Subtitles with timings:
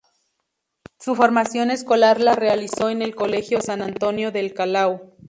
[0.99, 5.11] Su formación escolar la realizó en el Colegio San Antonio del Callao.